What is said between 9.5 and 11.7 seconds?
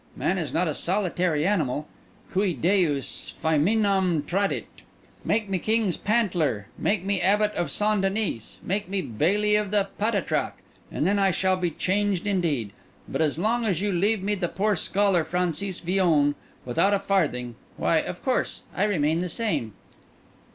of the Patatrac; and then I shall be